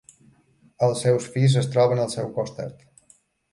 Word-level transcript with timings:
Els 0.87 1.03
seus 1.05 1.27
fills 1.35 1.59
es 1.63 1.69
troben 1.77 2.03
al 2.07 2.11
seu 2.17 2.35
costat. 2.41 2.85